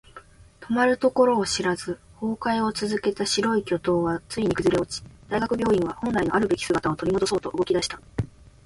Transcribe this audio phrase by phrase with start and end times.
[0.61, 8.01] 止まるところを知らず崩壊を続けた白い巨塔はついに崩れ落ち、大学病院は本来のあるべき姿を取り戻そうと動き出した。